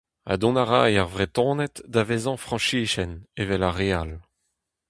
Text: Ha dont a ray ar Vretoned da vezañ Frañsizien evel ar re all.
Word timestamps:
Ha 0.27 0.35
dont 0.41 0.59
a 0.63 0.65
ray 0.69 0.93
ar 1.01 1.09
Vretoned 1.13 1.73
da 1.93 2.01
vezañ 2.09 2.37
Frañsizien 2.45 3.11
evel 3.41 3.63
ar 3.69 3.75
re 3.77 3.89
all. 4.01 4.13